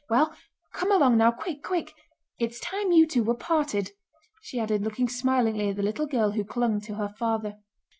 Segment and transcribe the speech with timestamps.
[0.09, 0.35] Well,
[0.73, 1.93] come along now, quick, quick!
[2.39, 3.91] It's time you two were parted,"
[4.41, 7.59] she added, looking smilingly at the little girl who clung to her father.